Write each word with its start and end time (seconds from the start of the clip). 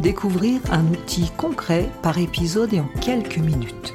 découvrir 0.00 0.60
un 0.70 0.86
outil 0.88 1.30
concret 1.36 1.90
par 2.02 2.18
épisode 2.18 2.72
et 2.72 2.80
en 2.80 2.88
quelques 3.00 3.38
minutes. 3.38 3.94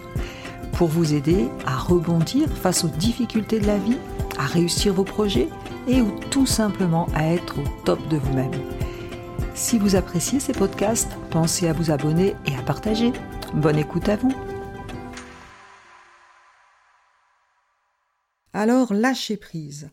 Pour 0.74 0.88
vous 0.88 1.14
aider 1.14 1.48
à 1.66 1.78
rebondir 1.78 2.50
face 2.50 2.84
aux 2.84 2.90
difficultés 2.90 3.60
de 3.60 3.68
la 3.68 3.78
vie, 3.78 3.98
à 4.38 4.46
réussir 4.46 4.94
vos 4.94 5.04
projets 5.04 5.48
et 5.88 6.02
ou 6.02 6.12
tout 6.30 6.46
simplement 6.46 7.08
à 7.14 7.26
être 7.34 7.60
au 7.60 7.64
top 7.86 8.08
de 8.08 8.18
vous-même. 8.18 8.52
Si 9.54 9.78
vous 9.78 9.96
appréciez 9.96 10.40
ces 10.40 10.54
podcasts, 10.54 11.12
pensez 11.30 11.68
à 11.68 11.74
vous 11.74 11.92
abonner 11.92 12.36
et 12.46 12.56
à 12.56 12.62
partager. 12.62 13.12
Bonne 13.54 13.78
écoute 13.78 14.10
à 14.10 14.16
vous. 14.16 14.34
Alors, 18.54 18.94
lâcher 18.94 19.38
prise. 19.38 19.90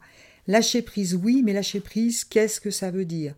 Lâcher 0.47 0.83
prise, 0.83 1.15
oui, 1.15 1.43
mais 1.45 1.53
lâcher 1.53 1.81
prise, 1.81 2.25
qu'est-ce 2.25 2.61
que 2.61 2.71
ça 2.71 2.91
veut 2.91 3.05
dire? 3.05 3.35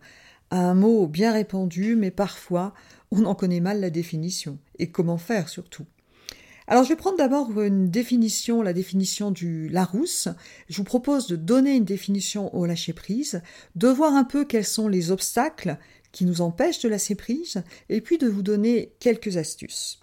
Un 0.51 0.73
mot 0.73 1.07
bien 1.07 1.31
répandu, 1.31 1.95
mais 1.95 2.11
parfois 2.11 2.73
on 3.09 3.25
en 3.25 3.35
connaît 3.35 3.59
mal 3.59 3.81
la 3.81 3.89
définition, 3.89 4.59
et 4.79 4.91
comment 4.91 5.17
faire 5.17 5.49
surtout? 5.49 5.85
Alors 6.67 6.83
je 6.83 6.89
vais 6.89 6.95
prendre 6.95 7.17
d'abord 7.17 7.59
une 7.61 7.89
définition, 7.89 8.61
la 8.61 8.71
définition 8.71 9.31
du 9.31 9.67
Larousse. 9.67 10.29
Je 10.69 10.77
vous 10.77 10.83
propose 10.83 11.27
de 11.27 11.35
donner 11.35 11.75
une 11.75 11.83
définition 11.83 12.53
au 12.55 12.65
lâcher-prise, 12.65 13.41
de 13.75 13.87
voir 13.89 14.13
un 14.13 14.23
peu 14.23 14.45
quels 14.45 14.65
sont 14.65 14.87
les 14.87 15.11
obstacles 15.11 15.77
qui 16.13 16.23
nous 16.23 16.39
empêchent 16.39 16.81
de 16.81 16.89
lâcher 16.89 17.15
prise, 17.15 17.63
et 17.89 17.99
puis 17.99 18.17
de 18.17 18.27
vous 18.27 18.43
donner 18.43 18.93
quelques 18.99 19.37
astuces. 19.37 19.99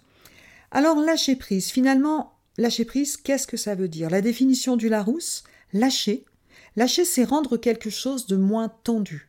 Alors 0.71 0.99
lâcher 0.99 1.35
prise, 1.35 1.69
finalement, 1.69 2.37
lâcher 2.57 2.85
prise, 2.85 3.17
qu'est-ce 3.17 3.47
que 3.47 3.57
ça 3.57 3.73
veut 3.73 3.87
dire? 3.87 4.09
La 4.09 4.21
définition 4.21 4.75
du 4.75 4.89
Larousse, 4.89 5.43
lâcher. 5.73 6.25
Lâcher, 6.75 7.05
c'est 7.05 7.23
rendre 7.23 7.57
quelque 7.57 7.89
chose 7.89 8.27
de 8.27 8.35
moins 8.35 8.69
tendu 8.83 9.28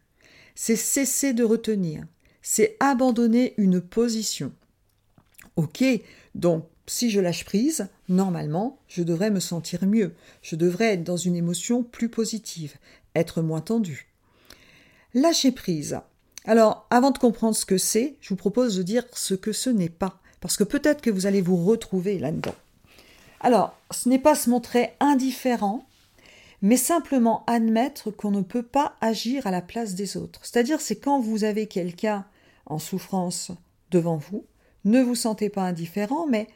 c'est 0.62 0.76
cesser 0.76 1.32
de 1.32 1.42
retenir, 1.42 2.04
c'est 2.42 2.76
abandonner 2.80 3.54
une 3.56 3.80
position. 3.80 4.52
Ok, 5.56 5.82
donc 6.34 6.66
si 6.86 7.08
je 7.08 7.18
lâche 7.18 7.46
prise, 7.46 7.88
normalement, 8.10 8.78
je 8.86 9.02
devrais 9.02 9.30
me 9.30 9.40
sentir 9.40 9.86
mieux, 9.86 10.12
je 10.42 10.56
devrais 10.56 10.92
être 10.92 11.02
dans 11.02 11.16
une 11.16 11.34
émotion 11.34 11.82
plus 11.82 12.10
positive, 12.10 12.74
être 13.14 13.40
moins 13.40 13.62
tendu. 13.62 14.08
Lâcher 15.14 15.50
prise. 15.50 15.98
Alors, 16.44 16.86
avant 16.90 17.10
de 17.10 17.16
comprendre 17.16 17.56
ce 17.56 17.64
que 17.64 17.78
c'est, 17.78 18.16
je 18.20 18.28
vous 18.28 18.36
propose 18.36 18.76
de 18.76 18.82
dire 18.82 19.04
ce 19.14 19.32
que 19.32 19.52
ce 19.52 19.70
n'est 19.70 19.88
pas, 19.88 20.20
parce 20.42 20.58
que 20.58 20.64
peut-être 20.64 21.00
que 21.00 21.08
vous 21.08 21.24
allez 21.24 21.40
vous 21.40 21.64
retrouver 21.64 22.18
là-dedans. 22.18 22.54
Alors, 23.40 23.78
ce 23.90 24.10
n'est 24.10 24.18
pas 24.18 24.34
se 24.34 24.50
montrer 24.50 24.92
indifférent, 25.00 25.86
mais 26.62 26.76
simplement 26.76 27.44
admettre 27.46 28.10
qu'on 28.10 28.30
ne 28.30 28.42
peut 28.42 28.62
pas 28.62 28.96
agir 29.00 29.46
à 29.46 29.50
la 29.50 29.62
place 29.62 29.94
des 29.94 30.16
autres. 30.16 30.44
C'est-à-dire, 30.44 30.80
c'est 30.80 30.96
quand 30.96 31.20
vous 31.20 31.44
avez 31.44 31.66
quelqu'un 31.66 32.26
en 32.66 32.78
souffrance 32.78 33.50
devant 33.90 34.16
vous, 34.16 34.44
ne 34.84 35.00
vous 35.00 35.14
sentez 35.14 35.48
pas 35.48 35.62
indifférent, 35.62 36.26
mais 36.26 36.48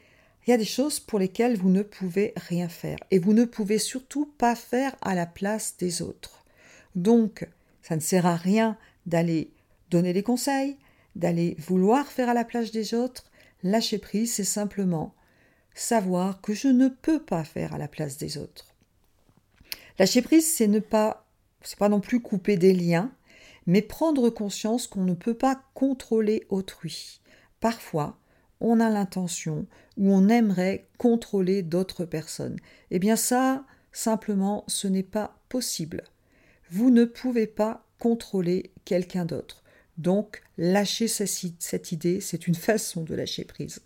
il 0.47 0.51
y 0.51 0.53
a 0.53 0.59
des 0.59 0.65
choses 0.65 1.01
pour 1.01 1.19
lesquelles 1.19 1.57
vous 1.57 1.71
ne 1.71 1.83
pouvez 1.83 2.33
rien 2.37 2.69
faire. 2.69 2.99
Et 3.11 3.19
vous 3.19 3.33
ne 3.33 3.45
pouvez 3.45 3.79
surtout 3.79 4.27
pas 4.39 4.55
faire 4.55 4.95
à 5.01 5.15
la 5.15 5.27
place 5.27 5.77
des 5.79 6.03
autres. 6.03 6.45
Donc, 6.95 7.49
ça 7.83 7.97
ne 7.97 8.01
sert 8.01 8.27
à 8.27 8.37
rien 8.37 8.77
d'aller 9.07 9.51
donner 9.91 10.13
des 10.13 10.23
conseils, 10.23 10.77
d'aller 11.17 11.57
vouloir 11.59 12.07
faire 12.07 12.29
à 12.29 12.35
la 12.35 12.45
place 12.45 12.73
des 12.73 12.95
autres. 12.95 13.31
Lâcher 13.63 13.99
prise, 13.99 14.35
c'est 14.35 14.45
simplement 14.45 15.15
savoir 15.75 16.41
que 16.41 16.55
je 16.55 16.69
ne 16.69 16.89
peux 16.89 17.23
pas 17.23 17.45
faire 17.45 17.75
à 17.75 17.79
la 17.79 17.89
place 17.89 18.19
des 18.19 18.39
autres. 18.39 18.74
Lâcher 19.99 20.23
prise, 20.23 20.53
c'est 20.53 20.67
ne 20.67 20.81
pas, 20.81 21.27
c'est 21.63 21.79
pas 21.79 21.89
non 21.89 22.01
plus 22.01 22.21
couper 22.21 22.57
des 22.57 22.73
liens, 22.73 23.13
mais 23.67 23.83
prendre 23.83 24.29
conscience 24.31 24.87
qu'on 24.87 25.05
ne 25.05 25.15
peut 25.15 25.35
pas 25.35 25.63
contrôler 25.75 26.47
autrui. 26.49 27.21
Parfois, 27.61 28.19
on 28.61 28.81
a 28.81 28.91
l'intention 28.91 29.67
ou 29.97 30.13
on 30.13 30.29
aimerait 30.29 30.89
contrôler 30.99 31.63
d'autres 31.63 32.05
personnes. 32.05 32.59
Eh 32.91 32.99
bien 32.99 33.17
ça, 33.17 33.65
simplement, 33.93 34.65
ce 34.67 34.89
n'est 34.89 35.03
pas 35.03 35.39
possible. 35.49 36.03
Vous 36.71 36.91
ne 36.91 37.05
pouvez 37.05 37.47
pas 37.47 37.87
contrôler 37.99 38.73
quelqu'un 38.85 39.25
d'autre. 39.25 39.63
Donc, 39.97 40.43
lâcher 40.59 41.07
cette 41.09 41.93
idée, 41.93 42.21
c'est 42.21 42.47
une 42.47 42.55
façon 42.57 43.03
de 43.03 43.15
lâcher 43.15 43.45
prise. 43.45 43.81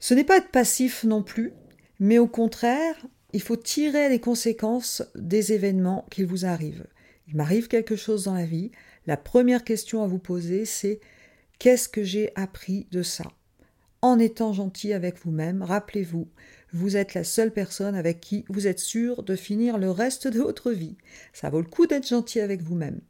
Ce 0.00 0.14
n'est 0.14 0.24
pas 0.24 0.38
être 0.38 0.50
passif 0.50 1.04
non 1.04 1.22
plus, 1.22 1.52
mais 2.00 2.18
au 2.18 2.28
contraire, 2.28 2.96
il 3.32 3.42
faut 3.42 3.56
tirer 3.56 4.08
les 4.08 4.20
conséquences 4.20 5.02
des 5.14 5.52
événements 5.52 6.06
qui 6.10 6.24
vous 6.24 6.44
arrivent. 6.46 6.86
Il 7.28 7.36
m'arrive 7.36 7.68
quelque 7.68 7.96
chose 7.96 8.24
dans 8.24 8.34
la 8.34 8.46
vie, 8.46 8.70
la 9.06 9.16
première 9.16 9.64
question 9.64 10.02
à 10.02 10.06
vous 10.06 10.18
poser, 10.18 10.64
c'est 10.64 11.00
qu'est-ce 11.58 11.88
que 11.88 12.04
j'ai 12.04 12.30
appris 12.34 12.86
de 12.90 13.02
ça? 13.02 13.24
En 14.00 14.18
étant 14.18 14.52
gentil 14.52 14.92
avec 14.92 15.18
vous-même, 15.18 15.62
rappelez-vous, 15.62 16.28
vous 16.72 16.96
êtes 16.96 17.14
la 17.14 17.24
seule 17.24 17.52
personne 17.52 17.94
avec 17.94 18.20
qui 18.20 18.44
vous 18.48 18.66
êtes 18.66 18.78
sûr 18.78 19.22
de 19.22 19.34
finir 19.34 19.78
le 19.78 19.90
reste 19.90 20.28
de 20.28 20.38
votre 20.38 20.70
vie. 20.70 20.96
Ça 21.32 21.50
vaut 21.50 21.60
le 21.60 21.66
coup 21.66 21.86
d'être 21.86 22.06
gentil 22.06 22.40
avec 22.40 22.62
vous-même. 22.62 23.00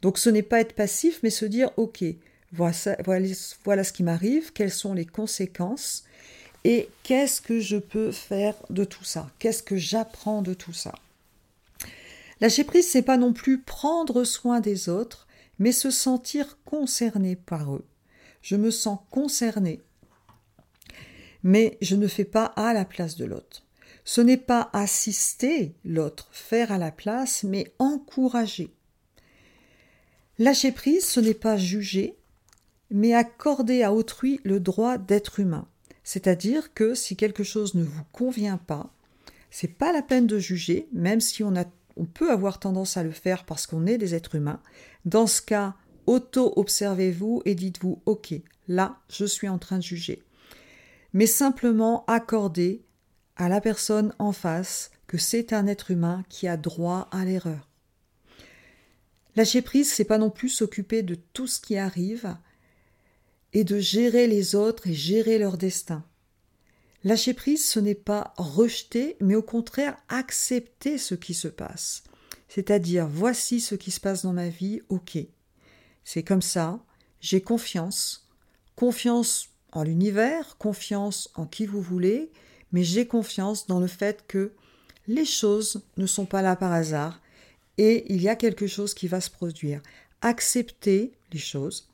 Donc 0.00 0.18
ce 0.18 0.30
n'est 0.30 0.42
pas 0.42 0.60
être 0.60 0.74
passif, 0.74 1.20
mais 1.22 1.30
se 1.30 1.44
dire, 1.44 1.70
ok, 1.76 2.04
voilà, 2.52 2.72
voilà 3.64 3.84
ce 3.84 3.92
qui 3.92 4.02
m'arrive, 4.02 4.52
quelles 4.52 4.70
sont 4.70 4.94
les 4.94 5.06
conséquences, 5.06 6.04
et 6.64 6.88
qu'est-ce 7.02 7.40
que 7.40 7.60
je 7.60 7.76
peux 7.76 8.12
faire 8.12 8.54
de 8.70 8.84
tout 8.84 9.04
ça? 9.04 9.30
Qu'est-ce 9.38 9.62
que 9.62 9.76
j'apprends 9.76 10.42
de 10.42 10.54
tout 10.54 10.72
ça? 10.72 10.92
Lâcher 12.40 12.64
prise, 12.64 12.88
c'est 12.88 13.02
pas 13.02 13.16
non 13.16 13.32
plus 13.32 13.60
prendre 13.60 14.24
soin 14.24 14.60
des 14.60 14.88
autres, 14.88 15.26
mais 15.58 15.72
se 15.72 15.90
sentir 15.90 16.58
concerné 16.64 17.36
par 17.36 17.74
eux. 17.74 17.84
Je 18.42 18.56
me 18.56 18.70
sens 18.70 18.98
concerné, 19.10 19.80
mais 21.42 21.78
je 21.80 21.96
ne 21.96 22.08
fais 22.08 22.24
pas 22.24 22.46
à 22.56 22.72
la 22.72 22.84
place 22.84 23.16
de 23.16 23.24
l'autre. 23.24 23.64
Ce 24.04 24.20
n'est 24.20 24.36
pas 24.36 24.70
assister 24.72 25.74
l'autre, 25.84 26.28
faire 26.32 26.72
à 26.72 26.78
la 26.78 26.90
place, 26.90 27.44
mais 27.44 27.72
encourager. 27.78 28.74
Lâcher 30.38 30.72
prise, 30.72 31.06
ce 31.06 31.20
n'est 31.20 31.34
pas 31.34 31.56
juger, 31.56 32.16
mais 32.90 33.14
accorder 33.14 33.82
à 33.84 33.92
autrui 33.92 34.40
le 34.42 34.58
droit 34.58 34.98
d'être 34.98 35.38
humain. 35.38 35.68
C'est-à-dire 36.04 36.74
que 36.74 36.94
si 36.94 37.16
quelque 37.16 37.44
chose 37.44 37.74
ne 37.74 37.84
vous 37.84 38.04
convient 38.12 38.58
pas, 38.58 38.92
c'est 39.50 39.68
pas 39.68 39.92
la 39.92 40.02
peine 40.02 40.26
de 40.26 40.38
juger, 40.38 40.88
même 40.92 41.20
si 41.20 41.44
on, 41.44 41.54
peut 42.14 42.30
avoir 42.30 42.58
tendance 42.58 42.96
à 42.96 43.02
le 43.02 43.10
faire 43.10 43.44
parce 43.44 43.66
qu'on 43.66 43.86
est 43.86 43.98
des 43.98 44.14
êtres 44.14 44.34
humains. 44.34 44.60
Dans 45.04 45.26
ce 45.26 45.42
cas, 45.42 45.74
auto-observez-vous 46.06 47.42
et 47.44 47.54
dites-vous 47.54 48.00
Ok, 48.06 48.34
là, 48.66 48.98
je 49.10 49.24
suis 49.24 49.48
en 49.48 49.58
train 49.58 49.76
de 49.76 49.82
juger. 49.82 50.22
Mais 51.12 51.26
simplement 51.26 52.04
accorder 52.06 52.82
à 53.36 53.48
la 53.48 53.60
personne 53.60 54.14
en 54.18 54.32
face 54.32 54.90
que 55.06 55.18
c'est 55.18 55.52
un 55.52 55.66
être 55.66 55.90
humain 55.90 56.24
qui 56.30 56.48
a 56.48 56.56
droit 56.56 57.08
à 57.12 57.24
l'erreur. 57.24 57.68
Lâcher 59.36 59.62
prise, 59.62 59.90
c'est 59.90 60.04
pas 60.04 60.18
non 60.18 60.30
plus 60.30 60.48
s'occuper 60.48 61.02
de 61.02 61.14
tout 61.14 61.46
ce 61.46 61.60
qui 61.60 61.76
arrive, 61.76 62.34
et 63.52 63.64
de 63.64 63.78
gérer 63.78 64.26
les 64.26 64.54
autres 64.54 64.88
et 64.88 64.94
gérer 64.94 65.38
leur 65.38 65.58
destin. 65.58 66.04
Lâcher 67.04 67.34
prise, 67.34 67.66
ce 67.66 67.80
n'est 67.80 67.94
pas 67.94 68.32
rejeter, 68.36 69.16
mais 69.20 69.34
au 69.34 69.42
contraire 69.42 69.96
accepter 70.08 70.98
ce 70.98 71.14
qui 71.14 71.34
se 71.34 71.48
passe. 71.48 72.04
C'est-à-dire, 72.48 73.08
voici 73.08 73.60
ce 73.60 73.74
qui 73.74 73.90
se 73.90 74.00
passe 74.00 74.22
dans 74.22 74.32
ma 74.32 74.48
vie, 74.48 74.82
ok. 74.88 75.18
C'est 76.04 76.22
comme 76.22 76.42
ça, 76.42 76.84
j'ai 77.20 77.40
confiance, 77.40 78.28
confiance 78.76 79.48
en 79.72 79.82
l'univers, 79.82 80.56
confiance 80.58 81.30
en 81.34 81.46
qui 81.46 81.66
vous 81.66 81.80
voulez, 81.80 82.30
mais 82.72 82.84
j'ai 82.84 83.06
confiance 83.06 83.66
dans 83.66 83.80
le 83.80 83.86
fait 83.86 84.24
que 84.28 84.52
les 85.08 85.24
choses 85.24 85.82
ne 85.96 86.06
sont 86.06 86.26
pas 86.26 86.42
là 86.42 86.56
par 86.56 86.72
hasard 86.72 87.20
et 87.78 88.04
il 88.12 88.22
y 88.22 88.28
a 88.28 88.36
quelque 88.36 88.66
chose 88.66 88.94
qui 88.94 89.08
va 89.08 89.20
se 89.20 89.30
produire. 89.30 89.80
Accepter 90.20 91.12
les 91.32 91.38
choses, 91.38 91.88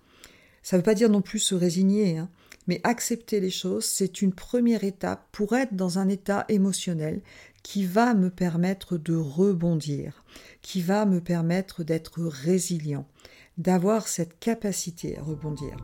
ça 0.69 0.77
ne 0.77 0.81
veut 0.81 0.85
pas 0.85 0.95
dire 0.95 1.09
non 1.09 1.23
plus 1.23 1.39
se 1.39 1.55
résigner, 1.55 2.19
hein, 2.19 2.29
mais 2.67 2.83
accepter 2.85 3.41
les 3.41 3.49
choses, 3.49 3.87
c'est 3.87 4.21
une 4.21 4.35
première 4.35 4.85
étape 4.85 5.27
pour 5.33 5.57
être 5.57 5.75
dans 5.75 5.99
un 5.99 6.11
état 6.11 6.45
émotionnel 6.51 7.23
qui 7.63 7.87
va 7.87 8.13
me 8.13 8.29
permettre 8.29 8.99
de 8.99 9.17
rebondir, 9.17 10.27
qui 10.61 10.83
va 10.83 11.07
me 11.07 11.23
permettre 11.23 11.85
d'être 11.85 12.21
résilient, 12.21 13.07
d'avoir 13.57 14.09
cette 14.09 14.39
capacité 14.41 15.17
à 15.17 15.23
rebondir. 15.23 15.75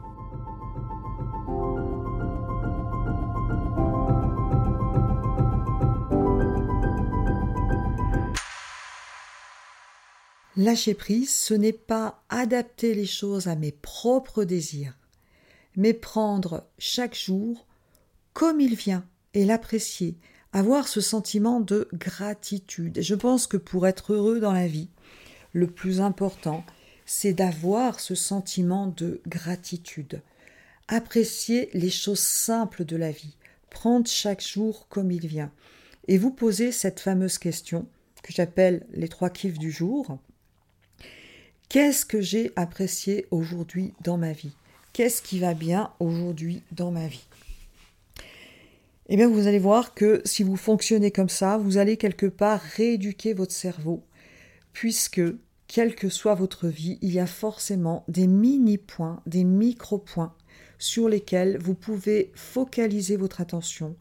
Lâcher 10.56 10.94
prise, 10.94 11.34
ce 11.34 11.52
n'est 11.52 11.72
pas 11.72 12.22
adapter 12.28 12.94
les 12.94 13.06
choses 13.06 13.48
à 13.48 13.56
mes 13.56 13.72
propres 13.72 14.44
désirs, 14.44 14.96
mais 15.76 15.92
prendre 15.92 16.64
chaque 16.78 17.16
jour 17.16 17.66
comme 18.34 18.60
il 18.60 18.76
vient 18.76 19.04
et 19.34 19.44
l'apprécier, 19.44 20.16
avoir 20.52 20.86
ce 20.86 21.00
sentiment 21.00 21.60
de 21.60 21.88
gratitude. 21.92 22.98
Et 22.98 23.02
je 23.02 23.16
pense 23.16 23.48
que 23.48 23.56
pour 23.56 23.88
être 23.88 24.12
heureux 24.12 24.38
dans 24.38 24.52
la 24.52 24.68
vie, 24.68 24.90
le 25.52 25.66
plus 25.66 26.00
important, 26.00 26.64
c'est 27.04 27.32
d'avoir 27.32 27.98
ce 27.98 28.14
sentiment 28.14 28.86
de 28.86 29.20
gratitude. 29.26 30.22
Apprécier 30.86 31.68
les 31.72 31.90
choses 31.90 32.20
simples 32.20 32.84
de 32.84 32.96
la 32.96 33.10
vie, 33.10 33.36
prendre 33.70 34.06
chaque 34.06 34.42
jour 34.42 34.86
comme 34.88 35.10
il 35.10 35.26
vient, 35.26 35.50
et 36.06 36.16
vous 36.16 36.30
poser 36.30 36.70
cette 36.70 37.00
fameuse 37.00 37.38
question 37.38 37.88
que 38.22 38.32
j'appelle 38.32 38.86
les 38.92 39.08
trois 39.08 39.30
kiffs 39.30 39.58
du 39.58 39.72
jour. 39.72 40.18
Qu'est-ce 41.74 42.06
que 42.06 42.20
j'ai 42.20 42.52
apprécié 42.54 43.26
aujourd'hui 43.32 43.94
dans 44.00 44.16
ma 44.16 44.30
vie? 44.30 44.52
Qu'est-ce 44.92 45.20
qui 45.20 45.40
va 45.40 45.54
bien 45.54 45.90
aujourd'hui 45.98 46.62
dans 46.70 46.92
ma 46.92 47.08
vie? 47.08 47.26
Eh 49.08 49.16
bien, 49.16 49.28
vous 49.28 49.48
allez 49.48 49.58
voir 49.58 49.92
que 49.92 50.22
si 50.24 50.44
vous 50.44 50.54
fonctionnez 50.54 51.10
comme 51.10 51.28
ça, 51.28 51.58
vous 51.58 51.76
allez 51.76 51.96
quelque 51.96 52.26
part 52.26 52.60
rééduquer 52.60 53.34
votre 53.34 53.50
cerveau, 53.50 54.04
puisque 54.72 55.20
quelle 55.66 55.96
que 55.96 56.08
soit 56.08 56.36
votre 56.36 56.68
vie, 56.68 56.96
il 57.02 57.12
y 57.12 57.18
a 57.18 57.26
forcément 57.26 58.04
des 58.06 58.28
mini-points, 58.28 59.20
des 59.26 59.42
micro-points 59.42 60.32
sur 60.78 61.08
lesquels 61.08 61.58
vous 61.58 61.74
pouvez 61.74 62.30
focaliser 62.36 63.16
votre 63.16 63.40
attention. 63.40 63.96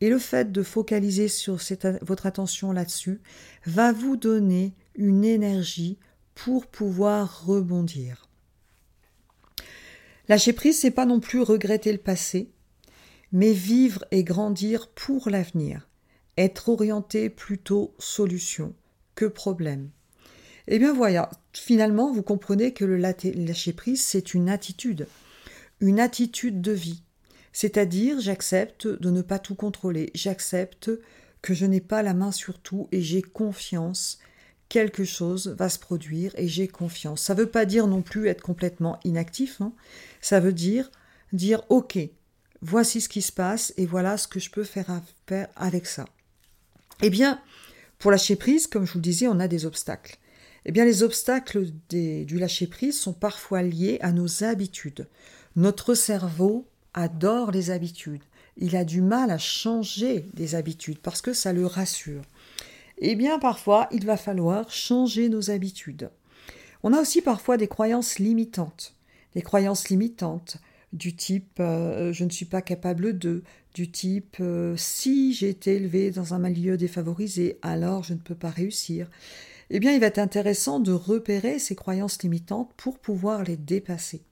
Et 0.00 0.10
le 0.10 0.20
fait 0.20 0.52
de 0.52 0.62
focaliser 0.62 1.26
sur 1.26 1.58
votre 2.02 2.26
attention 2.26 2.70
là-dessus 2.70 3.20
va 3.64 3.90
vous 3.90 4.16
donner 4.16 4.74
une 4.94 5.24
énergie 5.24 5.98
pour 6.36 6.66
pouvoir 6.66 7.44
rebondir. 7.46 8.28
Lâcher 10.28 10.52
prise, 10.52 10.78
c'est 10.78 10.92
pas 10.92 11.06
non 11.06 11.18
plus 11.18 11.40
regretter 11.40 11.90
le 11.90 11.98
passé, 11.98 12.50
mais 13.32 13.52
vivre 13.52 14.04
et 14.12 14.22
grandir 14.22 14.88
pour 14.88 15.28
l'avenir, 15.30 15.88
être 16.36 16.68
orienté 16.68 17.30
plutôt 17.30 17.94
solution 17.98 18.74
que 19.16 19.24
problème. 19.24 19.90
Eh 20.68 20.78
bien 20.78 20.92
voilà, 20.92 21.30
finalement, 21.52 22.12
vous 22.12 22.22
comprenez 22.22 22.72
que 22.72 22.84
le 22.84 22.96
lâcher 22.96 23.72
prise, 23.72 24.02
c'est 24.02 24.34
une 24.34 24.48
attitude, 24.48 25.08
une 25.80 25.98
attitude 25.98 26.60
de 26.60 26.72
vie. 26.72 27.02
C'est-à-dire, 27.52 28.20
j'accepte 28.20 28.86
de 28.86 29.10
ne 29.10 29.22
pas 29.22 29.38
tout 29.38 29.54
contrôler, 29.54 30.10
j'accepte 30.14 30.90
que 31.40 31.54
je 31.54 31.64
n'ai 31.64 31.80
pas 31.80 32.02
la 32.02 32.14
main 32.14 32.32
sur 32.32 32.58
tout 32.58 32.88
et 32.92 33.00
j'ai 33.00 33.22
confiance, 33.22 34.18
quelque 34.68 35.04
chose 35.04 35.54
va 35.58 35.68
se 35.68 35.78
produire 35.78 36.32
et 36.36 36.48
j'ai 36.48 36.68
confiance. 36.68 37.22
Ça 37.22 37.34
ne 37.34 37.40
veut 37.40 37.50
pas 37.50 37.64
dire 37.64 37.86
non 37.86 38.02
plus 38.02 38.28
être 38.28 38.42
complètement 38.42 38.98
inactif, 39.04 39.60
hein. 39.60 39.72
ça 40.20 40.40
veut 40.40 40.52
dire 40.52 40.90
dire 41.32 41.62
ok, 41.68 41.98
voici 42.62 43.00
ce 43.00 43.08
qui 43.08 43.22
se 43.22 43.32
passe 43.32 43.72
et 43.76 43.86
voilà 43.86 44.16
ce 44.16 44.28
que 44.28 44.40
je 44.40 44.50
peux 44.50 44.64
faire 44.64 44.86
avec 45.56 45.86
ça. 45.86 46.04
Eh 47.02 47.10
bien, 47.10 47.40
pour 47.98 48.10
lâcher 48.10 48.36
prise, 48.36 48.66
comme 48.66 48.86
je 48.86 48.92
vous 48.92 48.98
le 48.98 49.02
disais, 49.02 49.28
on 49.28 49.40
a 49.40 49.48
des 49.48 49.66
obstacles. 49.66 50.18
Eh 50.64 50.72
bien, 50.72 50.84
les 50.84 51.02
obstacles 51.02 51.66
du 51.90 52.38
lâcher-prise 52.38 52.98
sont 52.98 53.12
parfois 53.12 53.62
liés 53.62 53.98
à 54.00 54.12
nos 54.12 54.42
habitudes. 54.42 55.06
Notre 55.54 55.94
cerveau 55.94 56.66
adore 56.92 57.52
les 57.52 57.70
habitudes. 57.70 58.22
Il 58.56 58.74
a 58.74 58.84
du 58.84 59.00
mal 59.00 59.30
à 59.30 59.38
changer 59.38 60.26
des 60.34 60.54
habitudes 60.54 60.98
parce 60.98 61.22
que 61.22 61.34
ça 61.34 61.52
le 61.52 61.66
rassure. 61.66 62.22
Eh 62.98 63.14
bien, 63.14 63.38
parfois, 63.38 63.88
il 63.92 64.06
va 64.06 64.16
falloir 64.16 64.70
changer 64.70 65.28
nos 65.28 65.50
habitudes. 65.50 66.10
On 66.82 66.92
a 66.92 67.00
aussi 67.00 67.20
parfois 67.20 67.56
des 67.56 67.68
croyances 67.68 68.18
limitantes. 68.18 68.94
Des 69.34 69.42
croyances 69.42 69.88
limitantes 69.88 70.58
du 70.92 71.14
type 71.14 71.58
euh, 71.60 72.12
je 72.12 72.24
ne 72.24 72.30
suis 72.30 72.44
pas 72.46 72.62
capable 72.62 73.18
de, 73.18 73.42
du 73.74 73.90
type 73.90 74.36
euh, 74.40 74.76
si 74.76 75.34
j'ai 75.34 75.48
été 75.48 75.74
élevé 75.74 76.10
dans 76.10 76.32
un 76.32 76.38
milieu 76.38 76.76
défavorisé, 76.76 77.58
alors 77.60 78.04
je 78.04 78.14
ne 78.14 78.20
peux 78.20 78.36
pas 78.36 78.50
réussir 78.50 79.10
eh 79.70 79.80
bien 79.80 79.92
il 79.92 80.00
va 80.00 80.06
être 80.06 80.18
intéressant 80.18 80.80
de 80.80 80.92
repérer 80.92 81.58
ces 81.58 81.74
croyances 81.74 82.22
limitantes 82.22 82.72
pour 82.76 82.98
pouvoir 82.98 83.42
les 83.42 83.56
dépasser. 83.56 84.22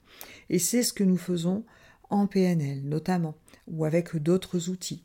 Et 0.48 0.58
c'est 0.58 0.82
ce 0.82 0.92
que 0.92 1.04
nous 1.04 1.16
faisons 1.16 1.64
en 2.10 2.26
PNL 2.26 2.82
notamment, 2.84 3.34
ou 3.66 3.84
avec 3.84 4.16
d'autres 4.16 4.68
outils. 4.68 5.02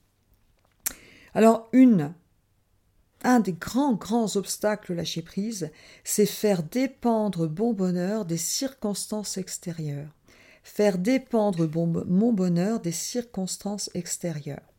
Alors 1.34 1.68
une, 1.74 2.14
un 3.24 3.39
des 3.39 3.54
grands, 3.54 3.94
grands 3.94 4.36
obstacles 4.36 4.94
lâcher 4.94 5.21
prise, 5.21 5.71
c'est 6.04 6.25
faire 6.25 6.63
dépendre 6.63 7.48
bon 7.48 7.74
bonheur 7.74 8.25
des 8.25 8.38
circonstances 8.38 9.38
extérieures. 9.38 10.13
Faire 10.63 10.98
dépendre 10.98 11.69
mon 12.07 12.33
bonheur 12.33 12.80
des 12.80 12.92
circonstances 12.92 13.89
extérieures. 13.94 14.69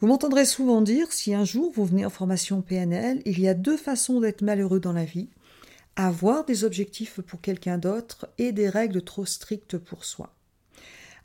Vous 0.00 0.06
m'entendrez 0.06 0.44
souvent 0.44 0.80
dire, 0.80 1.12
si 1.12 1.34
un 1.34 1.44
jour 1.44 1.72
vous 1.74 1.84
venez 1.84 2.06
en 2.06 2.10
formation 2.10 2.62
PNL, 2.62 3.20
il 3.24 3.40
y 3.40 3.48
a 3.48 3.54
deux 3.54 3.76
façons 3.76 4.20
d'être 4.20 4.42
malheureux 4.42 4.80
dans 4.80 4.92
la 4.92 5.04
vie. 5.04 5.28
Avoir 5.96 6.44
des 6.44 6.62
objectifs 6.62 7.20
pour 7.20 7.40
quelqu'un 7.40 7.78
d'autre 7.78 8.28
et 8.38 8.52
des 8.52 8.68
règles 8.68 9.02
trop 9.02 9.26
strictes 9.26 9.76
pour 9.76 10.04
soi. 10.04 10.32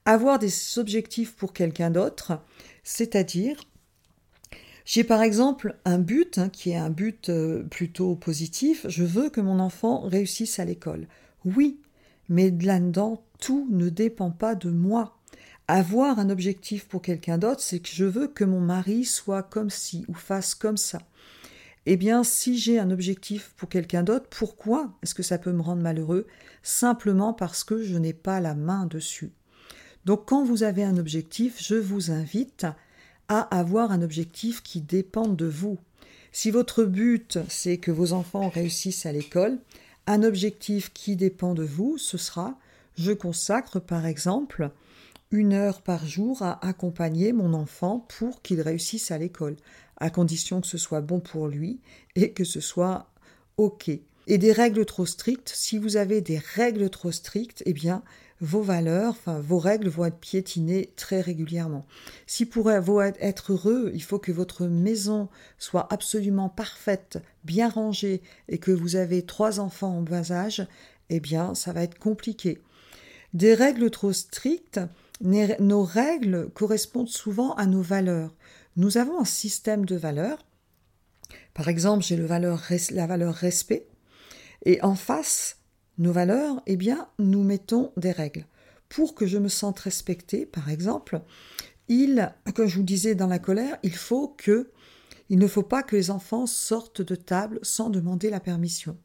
Avoir 0.06 0.40
des 0.40 0.52
objectifs 0.78 1.36
pour 1.36 1.54
quelqu'un 1.54 1.92
d'autre, 1.92 2.40
c'est-à-dire, 2.84 3.64
j'ai 4.86 5.04
par 5.04 5.22
exemple 5.22 5.78
un 5.86 5.98
but 5.98 6.38
hein, 6.38 6.50
qui 6.50 6.72
est 6.72 6.78
un 6.78 6.90
but 6.90 7.30
euh, 7.30 7.64
plutôt 7.64 8.16
positif, 8.16 8.86
je 8.90 9.04
veux 9.04 9.30
que 9.30 9.42
mon 9.42 9.60
enfant 9.60 10.02
réussisse 10.02 10.60
à 10.60 10.66
l'école. 10.66 11.08
Oui, 11.46 11.80
mais 12.30 12.52
là-dedans, 12.52 13.24
tout 13.40 13.68
ne 13.72 13.90
dépend 13.90 14.32
pas 14.32 14.56
de 14.56 14.70
moi. 14.70 15.18
Avoir 15.68 16.20
un 16.20 16.30
objectif 16.30 16.86
pour 16.88 17.02
quelqu'un 17.02 17.38
d'autre, 17.38 17.62
c'est 17.62 17.80
que 17.80 17.90
je 17.90 18.04
veux 18.04 18.28
que 18.28 18.44
mon 18.44 18.60
mari 18.60 19.06
soit 19.06 19.44
comme 19.44 19.70
ci 19.70 20.04
ou 20.10 20.14
fasse 20.14 20.56
comme 20.56 20.78
ça. 20.78 21.02
Eh 21.86 21.98
bien, 21.98 22.24
si 22.24 22.58
j'ai 22.58 22.80
un 22.80 22.92
objectif 22.92 23.54
pour 23.58 23.70
quelqu'un 23.70 24.04
d'autre, 24.04 24.28
pourquoi 24.30 24.94
est-ce 25.02 25.14
que 25.14 25.24
ça 25.24 25.38
peut 25.38 25.52
me 25.52 25.62
rendre 25.62 25.82
malheureux? 25.82 26.28
Simplement 26.62 27.34
parce 27.34 27.64
que 27.64 27.82
je 27.84 27.98
n'ai 27.98 28.14
pas 28.14 28.40
la 28.40 28.56
main 28.56 28.86
dessus. 28.86 29.32
Donc 30.06 30.28
quand 30.28 30.44
vous 30.44 30.64
avez 30.64 30.84
un 30.84 30.98
objectif, 30.98 31.62
je 31.62 31.76
vous 31.76 32.12
invite 32.12 32.66
à 33.28 33.42
avoir 33.58 33.92
un 33.92 34.02
objectif 34.02 34.62
qui 34.64 34.82
dépend 34.82 35.28
de 35.28 35.46
vous. 35.46 35.78
Si 36.32 36.52
votre 36.52 36.84
but, 36.84 37.40
c'est 37.48 37.78
que 37.78 37.92
vos 37.92 38.14
enfants 38.14 38.50
réussissent 38.50 39.06
à 39.06 39.12
l'école, 39.12 39.60
un 40.08 40.24
objectif 40.24 40.92
qui 40.94 41.16
dépend 41.16 41.54
de 41.54 41.64
vous, 41.64 41.98
ce 41.98 42.18
sera 42.18 42.58
je 42.96 43.12
consacre 43.12 43.80
par 43.80 44.06
exemple 44.06 44.70
une 45.32 45.54
heure 45.54 45.82
par 45.82 46.06
jour 46.06 46.44
à 46.44 46.64
accompagner 46.66 47.34
mon 47.34 47.54
enfant 47.54 48.06
pour 48.20 48.42
qu'il 48.42 48.62
réussisse 48.62 49.10
à 49.10 49.18
l'école, 49.18 49.56
à 49.98 50.10
condition 50.10 50.62
que 50.62 50.68
ce 50.68 50.78
soit 50.78 51.02
bon 51.02 51.20
pour 51.20 51.48
lui 51.48 51.80
et 52.16 52.32
que 52.34 52.44
ce 52.44 52.60
soit 52.60 53.08
OK. 53.58 53.90
Et 54.28 54.38
des 54.38 54.52
règles 54.52 54.86
trop 54.86 55.06
strictes, 55.06 55.52
si 55.54 55.78
vous 55.78 55.98
avez 55.98 56.22
des 56.22 56.38
règles 56.38 56.90
trop 56.90 57.12
strictes, 57.12 57.64
eh 57.66 57.74
bien, 57.74 58.04
vos 58.44 58.62
valeurs, 58.62 59.12
enfin, 59.12 59.40
vos 59.40 59.58
règles 59.58 59.88
vont 59.88 60.04
être 60.04 60.18
piétinées 60.18 60.92
très 60.98 61.22
régulièrement. 61.22 61.86
Si 62.28 62.46
pour 62.46 62.70
être 62.72 63.54
heureux, 63.54 63.90
il 63.94 64.04
faut 64.04 64.20
que 64.20 64.34
votre 64.34 64.66
maison 64.68 65.30
soit 65.58 65.88
absolument 65.94 66.50
parfaite, 66.50 67.20
bien 67.46 67.70
rangée 67.70 68.22
et 68.50 68.58
que 68.58 68.72
vous 68.72 68.98
avez 68.98 69.26
trois 69.26 69.62
enfants 69.62 69.98
en 69.98 70.02
bas 70.02 70.34
âge, 70.34 70.68
eh 71.10 71.22
bien, 71.22 71.56
ça 71.56 71.72
va 71.72 71.84
être 71.84 71.98
compliqué. 71.98 72.62
Des 73.34 73.54
règles 73.54 73.90
trop 73.90 74.12
strictes, 74.12 74.82
nos 75.22 75.84
règles 75.84 76.50
correspondent 76.54 77.08
souvent 77.08 77.54
à 77.54 77.66
nos 77.66 77.82
valeurs. 77.82 78.36
Nous 78.76 78.98
avons 78.98 79.22
un 79.22 79.26
système 79.26 79.86
de 79.86 79.96
valeurs. 79.96 80.46
Par 81.54 81.70
exemple, 81.70 82.04
j'ai 82.04 82.18
la 82.18 83.08
valeur 83.08 83.34
respect. 83.34 83.88
Et 84.66 84.82
en 84.82 84.96
face, 84.96 85.60
nos 85.98 86.12
valeurs, 86.12 86.62
eh 86.66 86.78
bien, 86.78 87.08
nous 87.20 87.44
mettons 87.44 87.92
des 87.98 88.12
règles. 88.12 88.46
Pour 88.90 89.16
que 89.16 89.26
je 89.26 89.38
me 89.38 89.50
sente 89.50 89.80
respectée, 89.80 90.46
par 90.46 90.70
exemple, 90.70 91.22
il, 91.88 92.34
comme 92.56 92.68
je 92.68 92.78
vous 92.78 92.84
disais 92.84 93.16
dans 93.16 93.28
la 93.28 93.40
colère, 93.40 93.78
il 93.84 93.96
faut 93.96 94.30
que, 94.38 94.70
il 95.30 95.40
ne 95.40 95.48
faut 95.48 95.64
pas 95.64 95.84
que 95.84 95.96
les 95.96 96.12
enfants 96.12 96.46
sortent 96.46 97.02
de 97.02 97.16
table 97.16 97.60
sans 97.62 97.90
demander 97.90 98.30
la 98.30 98.40
permission. 98.40 98.98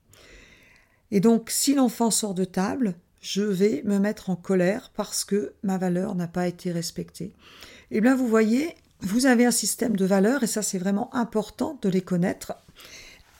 Et 1.10 1.20
donc, 1.20 1.50
si 1.50 1.74
l'enfant 1.74 2.10
sort 2.10 2.34
de 2.34 2.44
table, 2.44 2.94
je 3.20 3.42
vais 3.42 3.82
me 3.84 3.98
mettre 3.98 4.30
en 4.30 4.36
colère 4.36 4.92
parce 4.94 5.24
que 5.24 5.54
ma 5.62 5.78
valeur 5.78 6.14
n'a 6.14 6.28
pas 6.28 6.46
été 6.46 6.70
respectée. 6.70 7.32
Eh 7.90 8.00
bien, 8.00 8.14
vous 8.14 8.28
voyez, 8.28 8.74
vous 9.00 9.26
avez 9.26 9.46
un 9.46 9.50
système 9.50 9.96
de 9.96 10.04
valeurs 10.04 10.42
et 10.42 10.46
ça, 10.46 10.62
c'est 10.62 10.78
vraiment 10.78 11.14
important 11.14 11.78
de 11.82 11.88
les 11.88 12.02
connaître 12.02 12.54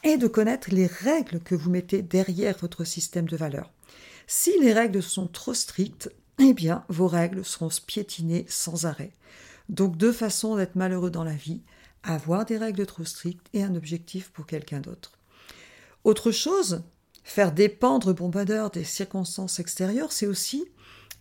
et 0.05 0.17
de 0.17 0.27
connaître 0.27 0.71
les 0.71 0.87
règles 0.87 1.41
que 1.41 1.55
vous 1.55 1.71
mettez 1.71 2.03
derrière 2.03 2.57
votre 2.59 2.85
système 2.85 3.29
de 3.29 3.37
valeurs. 3.37 3.71
Si 4.27 4.53
les 4.61 4.73
règles 4.73 5.03
sont 5.03 5.27
trop 5.27 5.55
strictes, 5.55 6.11
eh 6.39 6.55
bien, 6.55 6.85
vos 6.89 7.09
règles 7.09 7.45
seront 7.45 7.71
piétinées 7.87 8.47
sans 8.49 8.87
arrêt. 8.87 9.13
Donc, 9.69 9.97
deux 9.97 10.13
façons 10.13 10.57
d'être 10.57 10.77
malheureux 10.77 11.11
dans 11.11 11.25
la 11.25 11.33
vie 11.33 11.63
avoir 12.05 12.45
des 12.45 12.57
règles 12.57 12.87
trop 12.87 13.05
strictes 13.05 13.49
et 13.53 13.63
un 13.63 13.75
objectif 13.75 14.31
pour 14.31 14.47
quelqu'un 14.47 14.81
d'autre. 14.81 15.13
Autre 16.05 16.31
chose, 16.31 16.83
Faire 17.29 17.53
dépendre 17.53 18.15
bon 18.15 18.31
des 18.73 18.85
circonstances 18.85 19.61
extérieures, 19.61 20.13
c'est 20.13 20.27
aussi 20.27 20.65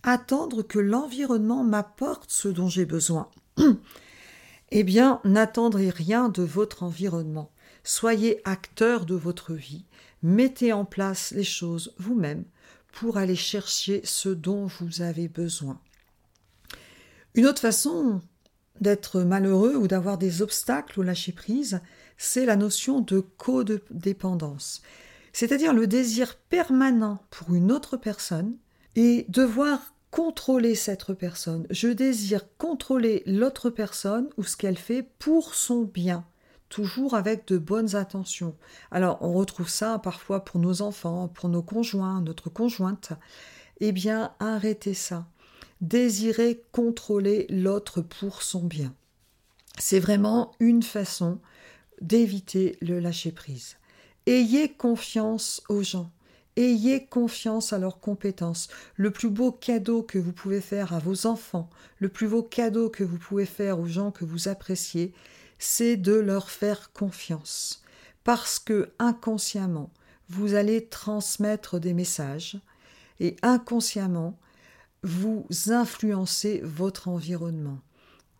attendre 0.02 0.62
que 0.62 0.78
l'environnement 0.78 1.64
m'apporte 1.64 2.30
ce 2.30 2.48
dont 2.48 2.70
j'ai 2.70 2.86
besoin. 2.86 3.28
eh 4.70 4.84
bien, 4.84 5.20
n'attendrez 5.24 5.90
rien 5.90 6.30
de 6.30 6.42
votre 6.42 6.82
environnement. 6.82 7.50
Soyez 7.88 8.42
acteur 8.44 9.06
de 9.06 9.14
votre 9.14 9.54
vie. 9.54 9.86
Mettez 10.22 10.74
en 10.74 10.84
place 10.84 11.30
les 11.30 11.42
choses 11.42 11.94
vous-même 11.96 12.44
pour 12.92 13.16
aller 13.16 13.34
chercher 13.34 14.02
ce 14.04 14.28
dont 14.28 14.66
vous 14.66 15.00
avez 15.00 15.26
besoin. 15.26 15.80
Une 17.34 17.46
autre 17.46 17.62
façon 17.62 18.20
d'être 18.82 19.22
malheureux 19.22 19.74
ou 19.74 19.88
d'avoir 19.88 20.18
des 20.18 20.42
obstacles 20.42 21.00
au 21.00 21.02
lâcher 21.02 21.32
prise, 21.32 21.80
c'est 22.18 22.44
la 22.44 22.56
notion 22.56 23.00
de 23.00 23.20
codépendance, 23.20 24.82
c'est-à-dire 25.32 25.72
le 25.72 25.86
désir 25.86 26.36
permanent 26.36 27.24
pour 27.30 27.54
une 27.54 27.72
autre 27.72 27.96
personne 27.96 28.54
et 28.96 29.24
devoir 29.30 29.94
contrôler 30.10 30.74
cette 30.74 31.14
personne. 31.14 31.66
Je 31.70 31.88
désire 31.88 32.44
contrôler 32.58 33.22
l'autre 33.24 33.70
personne 33.70 34.28
ou 34.36 34.44
ce 34.44 34.58
qu'elle 34.58 34.76
fait 34.76 35.08
pour 35.18 35.54
son 35.54 35.84
bien, 35.84 36.26
toujours 36.68 37.14
avec 37.14 37.46
de 37.48 37.58
bonnes 37.58 37.96
intentions. 37.96 38.56
Alors 38.90 39.18
on 39.20 39.32
retrouve 39.32 39.68
ça 39.68 39.98
parfois 39.98 40.44
pour 40.44 40.60
nos 40.60 40.82
enfants, 40.82 41.28
pour 41.28 41.48
nos 41.48 41.62
conjoints, 41.62 42.20
notre 42.20 42.50
conjointe. 42.50 43.12
Eh 43.80 43.92
bien, 43.92 44.32
arrêtez 44.40 44.94
ça. 44.94 45.26
Désirez 45.80 46.64
contrôler 46.72 47.46
l'autre 47.48 48.00
pour 48.00 48.42
son 48.42 48.64
bien. 48.64 48.94
C'est 49.78 50.00
vraiment 50.00 50.52
une 50.58 50.82
façon 50.82 51.38
d'éviter 52.00 52.76
le 52.80 52.98
lâcher-prise. 52.98 53.76
Ayez 54.26 54.68
confiance 54.68 55.62
aux 55.68 55.82
gens. 55.82 56.10
Ayez 56.56 57.06
confiance 57.06 57.72
à 57.72 57.78
leurs 57.78 58.00
compétences. 58.00 58.66
Le 58.96 59.12
plus 59.12 59.30
beau 59.30 59.52
cadeau 59.52 60.02
que 60.02 60.18
vous 60.18 60.32
pouvez 60.32 60.60
faire 60.60 60.92
à 60.92 60.98
vos 60.98 61.26
enfants, 61.26 61.70
le 61.98 62.08
plus 62.08 62.26
beau 62.26 62.42
cadeau 62.42 62.90
que 62.90 63.04
vous 63.04 63.18
pouvez 63.18 63.46
faire 63.46 63.78
aux 63.78 63.86
gens 63.86 64.10
que 64.10 64.24
vous 64.24 64.48
appréciez, 64.48 65.12
c'est 65.58 65.96
de 65.96 66.14
leur 66.14 66.50
faire 66.50 66.92
confiance. 66.92 67.82
Parce 68.24 68.58
que 68.58 68.92
inconsciemment, 68.98 69.90
vous 70.28 70.54
allez 70.54 70.86
transmettre 70.86 71.80
des 71.80 71.94
messages 71.94 72.60
et 73.20 73.36
inconsciemment, 73.42 74.38
vous 75.02 75.46
influencez 75.68 76.60
votre 76.62 77.08
environnement. 77.08 77.80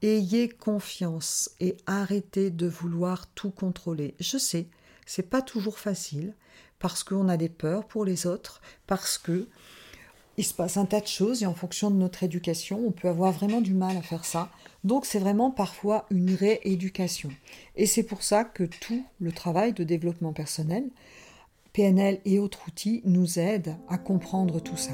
Ayez 0.02 0.48
confiance 0.48 1.50
et 1.60 1.76
arrêtez 1.87 2.50
de 2.50 2.66
vouloir 2.66 3.26
tout 3.28 3.50
contrôler. 3.50 4.14
Je 4.20 4.38
sais, 4.38 4.68
c'est 5.06 5.28
pas 5.28 5.42
toujours 5.42 5.78
facile, 5.78 6.34
parce 6.78 7.02
qu'on 7.02 7.28
a 7.28 7.37
des 7.37 7.48
peurs 7.48 7.88
pour 7.88 8.04
les 8.04 8.26
autres, 8.26 8.60
parce 8.87 9.18
que 9.18 9.48
il 10.38 10.45
se 10.45 10.54
passe 10.54 10.76
un 10.76 10.87
tas 10.87 11.00
de 11.00 11.07
choses 11.07 11.42
et 11.42 11.47
en 11.47 11.54
fonction 11.54 11.90
de 11.90 11.97
notre 11.97 12.23
éducation, 12.23 12.80
on 12.87 12.92
peut 12.92 13.09
avoir 13.09 13.33
vraiment 13.33 13.61
du 13.61 13.75
mal 13.75 13.97
à 13.97 14.02
faire 14.02 14.25
ça. 14.25 14.49
Donc 14.85 15.04
c'est 15.04 15.18
vraiment 15.18 15.50
parfois 15.50 16.07
une 16.11 16.33
rééducation. 16.33 17.30
Et 17.76 17.87
c'est 17.87 18.04
pour 18.04 18.23
ça 18.23 18.45
que 18.45 18.62
tout 18.62 19.04
le 19.21 19.33
travail 19.33 19.73
de 19.73 19.83
développement 19.83 20.33
personnel, 20.33 20.85
PNL 21.73 22.21
et 22.25 22.38
autres 22.38 22.68
outils 22.68 23.02
nous 23.04 23.40
aident 23.40 23.76
à 23.88 23.99
comprendre 23.99 24.61
tout 24.61 24.76
ça. 24.76 24.92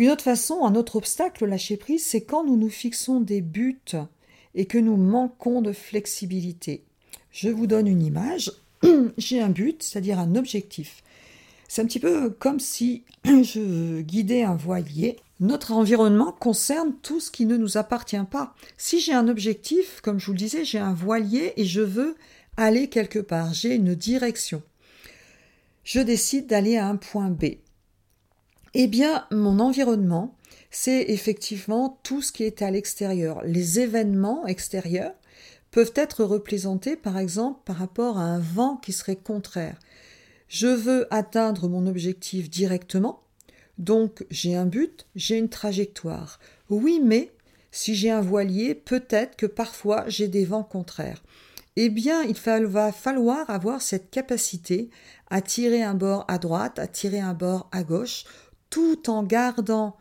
Une 0.00 0.08
autre 0.08 0.24
façon, 0.24 0.64
un 0.64 0.76
autre 0.76 0.96
obstacle 0.96 1.44
lâcher 1.44 1.76
prise, 1.76 2.06
c'est 2.06 2.22
quand 2.22 2.42
nous 2.42 2.56
nous 2.56 2.70
fixons 2.70 3.20
des 3.20 3.42
buts 3.42 3.82
et 4.54 4.64
que 4.64 4.78
nous 4.78 4.96
manquons 4.96 5.60
de 5.60 5.72
flexibilité. 5.72 6.84
Je 7.30 7.50
vous 7.50 7.66
donne 7.66 7.86
une 7.86 8.00
image. 8.00 8.50
J'ai 9.18 9.42
un 9.42 9.50
but, 9.50 9.82
c'est-à-dire 9.82 10.18
un 10.18 10.36
objectif. 10.36 11.02
C'est 11.68 11.82
un 11.82 11.84
petit 11.84 12.00
peu 12.00 12.30
comme 12.30 12.60
si 12.60 13.04
je 13.26 14.00
guidais 14.00 14.42
un 14.42 14.56
voilier. 14.56 15.18
Notre 15.38 15.72
environnement 15.72 16.32
concerne 16.32 16.94
tout 17.02 17.20
ce 17.20 17.30
qui 17.30 17.44
ne 17.44 17.58
nous 17.58 17.76
appartient 17.76 18.16
pas. 18.30 18.54
Si 18.78 19.00
j'ai 19.00 19.12
un 19.12 19.28
objectif, 19.28 20.00
comme 20.00 20.18
je 20.18 20.24
vous 20.24 20.32
le 20.32 20.38
disais, 20.38 20.64
j'ai 20.64 20.78
un 20.78 20.94
voilier 20.94 21.52
et 21.58 21.66
je 21.66 21.82
veux 21.82 22.16
aller 22.56 22.88
quelque 22.88 23.18
part, 23.18 23.52
j'ai 23.52 23.74
une 23.74 23.94
direction. 23.94 24.62
Je 25.84 26.00
décide 26.00 26.46
d'aller 26.46 26.78
à 26.78 26.88
un 26.88 26.96
point 26.96 27.28
B. 27.28 27.56
Eh 28.74 28.86
bien, 28.86 29.26
mon 29.32 29.58
environnement, 29.58 30.36
c'est 30.70 31.02
effectivement 31.08 31.98
tout 32.04 32.22
ce 32.22 32.30
qui 32.30 32.44
est 32.44 32.62
à 32.62 32.70
l'extérieur. 32.70 33.42
Les 33.44 33.80
événements 33.80 34.46
extérieurs 34.46 35.14
peuvent 35.72 35.92
être 35.96 36.24
représentés 36.24 36.96
par 36.96 37.18
exemple 37.18 37.60
par 37.64 37.76
rapport 37.76 38.18
à 38.18 38.22
un 38.22 38.38
vent 38.38 38.76
qui 38.76 38.92
serait 38.92 39.16
contraire. 39.16 39.78
Je 40.48 40.68
veux 40.68 41.12
atteindre 41.12 41.68
mon 41.68 41.86
objectif 41.86 42.50
directement, 42.50 43.22
donc 43.78 44.24
j'ai 44.30 44.54
un 44.54 44.66
but, 44.66 45.06
j'ai 45.16 45.38
une 45.38 45.48
trajectoire. 45.48 46.38
Oui, 46.70 47.00
mais 47.04 47.32
si 47.72 47.94
j'ai 47.94 48.10
un 48.10 48.20
voilier, 48.20 48.74
peut-être 48.74 49.36
que 49.36 49.46
parfois 49.46 50.04
j'ai 50.08 50.28
des 50.28 50.44
vents 50.44 50.64
contraires. 50.64 51.22
Eh 51.76 51.88
bien, 51.88 52.22
il 52.24 52.34
va 52.66 52.92
falloir 52.92 53.48
avoir 53.48 53.80
cette 53.80 54.10
capacité 54.10 54.90
à 55.30 55.40
tirer 55.40 55.82
un 55.82 55.94
bord 55.94 56.24
à 56.26 56.38
droite, 56.38 56.80
à 56.80 56.88
tirer 56.88 57.20
un 57.20 57.32
bord 57.32 57.68
à 57.70 57.84
gauche, 57.84 58.24
tout 58.70 59.10
en 59.10 59.22
gardant 59.22 59.96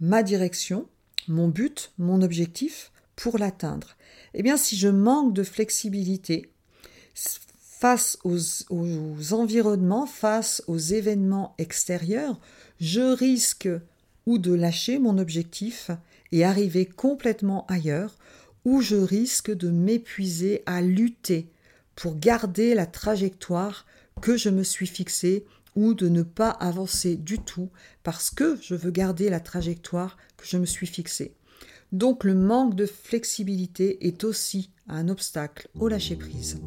ma 0.00 0.22
direction, 0.22 0.86
mon 1.28 1.48
but, 1.48 1.92
mon 1.98 2.22
objectif 2.22 2.92
pour 3.16 3.38
l'atteindre. 3.38 3.96
Eh 4.34 4.42
bien, 4.42 4.56
si 4.56 4.76
je 4.76 4.88
manque 4.88 5.32
de 5.32 5.42
flexibilité 5.42 6.50
face 7.14 8.18
aux, 8.24 8.38
aux, 8.70 9.32
environnements, 9.32 10.06
face 10.06 10.62
aux 10.66 10.78
événements 10.78 11.54
extérieurs, 11.58 12.38
je 12.80 13.00
risque 13.00 13.68
ou 14.26 14.38
de 14.38 14.52
lâcher 14.52 14.98
mon 14.98 15.18
objectif 15.18 15.90
et 16.32 16.44
arriver 16.44 16.86
complètement 16.86 17.66
ailleurs, 17.68 18.16
ou 18.64 18.80
je 18.80 18.96
risque 18.96 19.54
de 19.54 19.70
m'épuiser 19.70 20.62
à 20.66 20.80
lutter 20.80 21.50
pour 21.94 22.18
garder 22.18 22.74
la 22.74 22.86
trajectoire 22.86 23.86
que 24.20 24.36
je 24.36 24.48
me 24.48 24.62
suis 24.62 24.86
fixée 24.86 25.44
ou 25.76 25.94
de 25.94 26.08
ne 26.08 26.22
pas 26.22 26.50
avancer 26.50 27.16
du 27.16 27.38
tout 27.38 27.70
parce 28.02 28.30
que 28.30 28.58
je 28.60 28.74
veux 28.74 28.90
garder 28.90 29.30
la 29.30 29.40
trajectoire 29.40 30.16
que 30.36 30.46
je 30.46 30.56
me 30.56 30.66
suis 30.66 30.86
fixée. 30.86 31.34
Donc 31.92 32.24
le 32.24 32.34
manque 32.34 32.74
de 32.74 32.86
flexibilité 32.86 34.06
est 34.06 34.24
aussi 34.24 34.70
un 34.88 35.08
obstacle 35.08 35.68
au 35.74 35.88
lâcher-prise. 35.88 36.60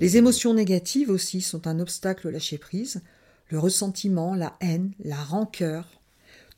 Les 0.00 0.16
émotions 0.16 0.54
négatives 0.54 1.10
aussi 1.10 1.40
sont 1.40 1.66
un 1.66 1.80
obstacle 1.80 2.28
au 2.28 2.30
lâcher-prise. 2.30 3.02
Le 3.48 3.58
ressentiment, 3.58 4.34
la 4.34 4.56
haine, 4.60 4.92
la 5.02 5.16
rancœur, 5.16 6.00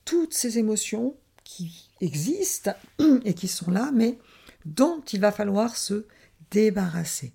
toutes 0.04 0.34
ces 0.34 0.58
émotions 0.58 1.14
qui 1.44 1.88
existent 2.00 2.74
et 3.24 3.32
qui 3.32 3.48
sont 3.48 3.70
là, 3.70 3.92
mais 3.94 4.18
dont 4.64 5.02
il 5.12 5.20
va 5.20 5.32
falloir 5.32 5.76
se 5.76 6.06
débarrasser. 6.50 7.32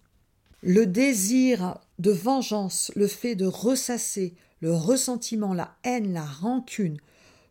Le 0.61 0.85
désir 0.85 1.79
de 1.99 2.11
vengeance, 2.11 2.91
le 2.95 3.07
fait 3.07 3.35
de 3.35 3.45
ressasser, 3.45 4.33
le 4.61 4.73
ressentiment, 4.73 5.53
la 5.53 5.75
haine, 5.83 6.13
la 6.13 6.25
rancune 6.25 6.97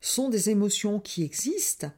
sont 0.00 0.28
des 0.28 0.50
émotions 0.50 1.00
qui 1.00 1.22
existent. 1.22 1.90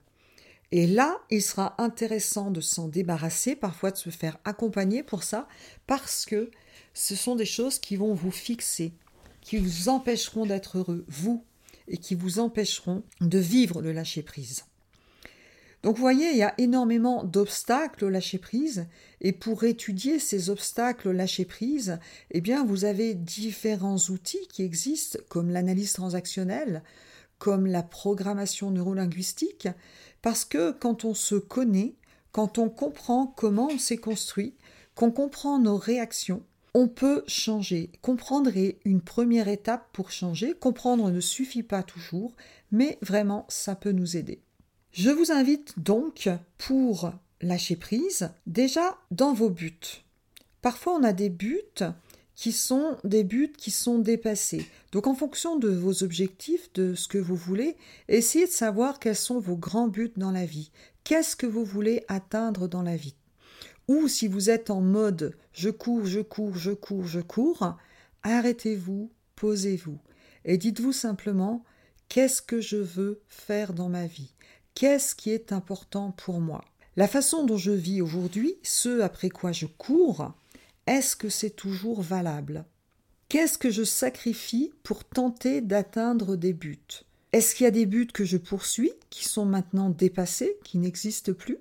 Et 0.73 0.87
là, 0.87 1.19
il 1.31 1.43
sera 1.43 1.81
intéressant 1.81 2.51
de 2.51 2.61
s'en 2.61 2.89
débarrasser, 2.89 3.57
parfois 3.57 3.93
de 3.93 3.97
se 3.97 4.11
faire 4.11 4.39
accompagner 4.45 5.03
pour 5.03 5.23
ça, 5.23 5.49
parce 5.87 6.27
que 6.27 6.51
ce 6.93 7.15
sont 7.15 7.37
des 7.37 7.47
choses 7.47 7.79
qui 7.79 7.97
vont 7.97 8.15
vous 8.15 8.31
fixer, 8.31 8.93
qui 9.41 9.59
vous 9.59 9.89
empêcheront 9.89 10.45
d'être 10.45 10.79
heureux, 10.79 11.05
vous, 11.09 11.45
et 11.89 11.99
qui 11.99 12.15
vous 12.15 12.41
empêcheront 12.41 13.05
de 13.21 13.39
vivre 13.39 13.81
le 13.81 13.93
lâcher-prise. 13.93 14.65
Donc 15.87 15.95
vous 15.95 16.03
voyez, 16.03 16.33
il 16.33 16.37
y 16.37 16.43
a 16.43 16.53
énormément 16.59 17.23
d'obstacles 17.23 18.07
au 18.07 18.09
lâcher-prise, 18.09 18.89
et 19.21 19.31
pour 19.31 19.63
étudier 19.63 20.19
ces 20.19 20.51
obstacles 20.51 21.07
au 21.07 21.13
lâcher-prise, 21.13 22.01
eh 22.33 22.41
bien 22.41 22.65
vous 22.65 22.85
avez 22.85 23.15
différents 23.15 23.97
outils 24.11 24.49
qui 24.49 24.65
existent, 24.65 25.21
comme 25.29 25.49
l'analyse 25.49 25.93
transactionnelle, 25.93 26.83
comme 27.39 27.67
la 27.67 27.85
programmation 27.85 28.73
neurolinguistique, 28.73 29.69
parce 30.23 30.45
que 30.45 30.73
quand 30.73 31.05
on 31.05 31.15
se 31.15 31.37
connaît, 31.37 31.95
quand 32.33 32.59
on 32.59 32.69
comprend 32.69 33.29
comment 33.29 33.69
on 33.71 33.79
s'est 33.79 33.97
construit, 33.97 34.57
qu'on 34.97 35.13
comprend 35.13 35.61
nos 35.61 35.77
réactions, 35.77 36.43
on 36.75 36.89
peut 36.89 37.23
changer. 37.29 37.93
Comprendre 38.03 38.57
est 38.57 38.81
une 38.85 39.03
première 39.03 39.47
étape 39.47 39.87
pour 39.93 40.11
changer. 40.11 40.53
Comprendre 40.53 41.13
ne 41.13 41.21
suffit 41.21 41.63
pas 41.63 41.85
toujours, 41.85 42.35
mais 42.73 42.99
vraiment, 43.03 43.47
ça 43.49 43.77
peut 43.77 43.93
nous 43.93 44.17
aider. 44.17 44.43
Je 44.97 45.11
vous 45.11 45.31
invite 45.31 45.79
donc 45.79 46.31
pour 46.57 47.13
lâcher 47.43 47.77
prise 47.77 48.31
déjà 48.47 48.97
dans 49.11 49.35
vos 49.35 49.51
buts. 49.51 50.03
Parfois 50.63 50.95
on 50.95 51.03
a 51.03 51.13
des 51.13 51.29
buts 51.29 51.61
qui 52.35 52.51
sont 52.51 52.97
des 53.05 53.23
buts 53.23 53.53
qui 53.59 53.71
sont 53.71 53.99
dépassés. 53.99 54.65
Donc 54.93 55.07
en 55.07 55.15
fonction 55.15 55.59
de 55.59 55.69
vos 55.69 56.03
objectifs, 56.03 56.73
de 56.73 56.95
ce 56.95 57.09
que 57.09 57.19
vous 57.19 57.37
voulez, 57.37 57.77
essayez 58.09 58.47
de 58.47 58.51
savoir 58.51 58.99
quels 58.99 59.17
sont 59.17 59.39
vos 59.39 59.59
grands 59.59 59.89
buts 59.89 60.15
dans 60.17 60.31
la 60.31 60.47
vie. 60.47 60.71
Qu'est-ce 61.05 61.37
que 61.37 61.47
vous 61.47 61.67
voulez 61.67 62.03
atteindre 62.09 62.67
dans 62.67 62.83
la 62.83 62.97
vie? 62.97 63.17
Ou 63.89 64.09
si 64.09 64.29
vous 64.29 64.49
êtes 64.49 64.71
en 64.71 64.81
mode 64.81 65.37
je 65.53 65.69
cours, 65.69 66.07
je 66.07 66.21
cours, 66.21 66.57
je 66.57 66.73
cours, 66.73 67.07
je 67.07 67.21
cours, 67.21 67.77
arrêtez-vous, 68.23 69.11
posez-vous 69.35 69.99
et 70.47 70.57
dites-vous 70.57 70.93
simplement 70.93 71.67
qu'est-ce 72.09 72.41
que 72.41 72.63
je 72.63 72.79
veux 72.79 73.21
faire 73.29 73.75
dans 73.75 73.91
ma 73.91 74.07
vie? 74.07 74.33
Qu'est-ce 74.77 75.15
qui 75.15 75.31
est 75.31 75.53
important 75.53 76.11
pour 76.11 76.39
moi? 76.39 76.63
La 76.97 77.09
façon 77.09 77.47
dont 77.47 77.57
je 77.57 77.71
vis 77.71 78.03
aujourd'hui, 78.03 78.57
ce 78.63 79.01
après 79.01 79.31
quoi 79.31 79.51
je 79.51 79.65
cours, 79.65 80.35
est-ce 80.87 81.17
que 81.17 81.31
c'est 81.31 81.57
toujours 81.57 82.03
valable? 82.03 82.67
Qu'est-ce 83.31 83.57
que 83.57 83.71
je 83.71 83.85
sacrifie 83.85 84.75
pour 84.83 85.05
tenter 85.05 85.63
d'atteindre 85.63 86.37
des 86.37 86.53
buts? 86.53 87.07
Est-ce 87.33 87.55
qu'il 87.55 87.65
y 87.65 87.69
a 87.69 87.71
des 87.71 87.87
buts 87.87 88.09
que 88.13 88.27
je 88.27 88.37
poursuis 88.37 88.93
qui 89.09 89.25
sont 89.25 89.47
maintenant 89.47 89.89
dépassés, 89.89 90.59
qui 90.63 90.77
n'existent 90.77 91.33
plus? 91.33 91.57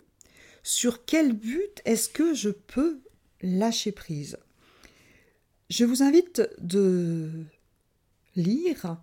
Sur 0.61 1.05
quel 1.05 1.31
but 1.31 1.81
est-ce 1.85 2.09
que 2.09 2.33
je 2.33 2.49
peux 2.49 2.99
lâcher 3.41 3.93
prise? 3.93 4.39
Je 5.69 5.85
vous 5.85 6.03
invite 6.03 6.41
de 6.59 7.45
lire 8.35 8.97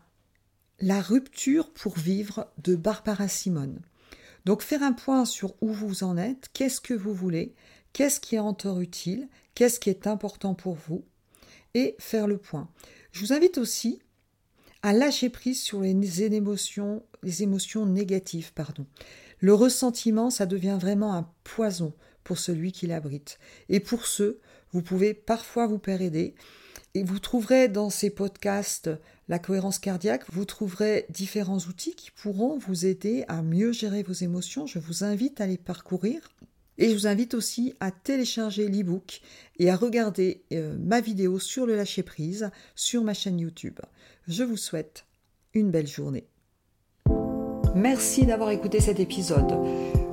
La 0.80 1.00
rupture 1.00 1.72
pour 1.72 1.96
vivre 1.96 2.52
de 2.62 2.76
Barbara 2.76 3.26
Simone. 3.26 3.80
Donc 4.44 4.62
faire 4.62 4.82
un 4.82 4.92
point 4.92 5.24
sur 5.24 5.54
où 5.60 5.72
vous 5.72 6.04
en 6.04 6.16
êtes, 6.16 6.48
qu'est-ce 6.52 6.80
que 6.80 6.94
vous 6.94 7.14
voulez, 7.14 7.54
qu'est-ce 7.92 8.20
qui 8.20 8.36
est 8.36 8.40
encore 8.40 8.80
utile, 8.80 9.28
qu'est-ce 9.54 9.78
qui 9.80 9.90
est 9.90 10.06
important 10.06 10.54
pour 10.54 10.74
vous, 10.74 11.04
et 11.74 11.94
faire 11.98 12.26
le 12.26 12.38
point. 12.38 12.68
Je 13.12 13.20
vous 13.20 13.32
invite 13.32 13.58
aussi 13.58 14.00
à 14.82 14.92
lâcher 14.92 15.30
prise 15.30 15.62
sur 15.62 15.80
les 15.80 16.22
émotions, 16.22 17.86
négatives, 17.86 18.52
pardon. 18.52 18.86
Le 19.38 19.54
ressentiment, 19.54 20.30
ça 20.30 20.46
devient 20.46 20.78
vraiment 20.80 21.14
un 21.14 21.28
poison 21.44 21.92
pour 22.24 22.38
celui 22.38 22.72
qui 22.72 22.86
l'abrite. 22.86 23.38
Et 23.68 23.80
pour 23.80 24.06
ceux, 24.06 24.40
vous 24.72 24.82
pouvez 24.82 25.14
parfois 25.14 25.66
vous 25.66 25.78
aider. 26.02 26.34
Et 26.94 27.04
vous 27.04 27.18
trouverez 27.18 27.68
dans 27.68 27.88
ces 27.88 28.10
podcasts 28.10 28.90
la 29.28 29.38
cohérence 29.38 29.78
cardiaque, 29.78 30.24
vous 30.30 30.44
trouverez 30.44 31.06
différents 31.08 31.58
outils 31.58 31.94
qui 31.94 32.10
pourront 32.10 32.58
vous 32.58 32.84
aider 32.84 33.24
à 33.28 33.42
mieux 33.42 33.72
gérer 33.72 34.02
vos 34.02 34.12
émotions. 34.12 34.66
Je 34.66 34.78
vous 34.78 35.02
invite 35.02 35.40
à 35.40 35.46
les 35.46 35.56
parcourir. 35.56 36.20
Et 36.78 36.88
je 36.88 36.94
vous 36.94 37.06
invite 37.06 37.34
aussi 37.34 37.74
à 37.80 37.90
télécharger 37.90 38.66
l'e-book 38.68 39.20
et 39.58 39.70
à 39.70 39.76
regarder 39.76 40.42
euh, 40.52 40.76
ma 40.78 41.00
vidéo 41.00 41.38
sur 41.38 41.66
le 41.66 41.76
lâcher 41.76 42.02
prise 42.02 42.50
sur 42.74 43.04
ma 43.04 43.14
chaîne 43.14 43.38
YouTube. 43.38 43.78
Je 44.26 44.42
vous 44.42 44.56
souhaite 44.56 45.04
une 45.54 45.70
belle 45.70 45.86
journée. 45.86 46.26
Merci 47.74 48.26
d'avoir 48.26 48.50
écouté 48.50 48.80
cet 48.80 49.00
épisode. 49.00 49.52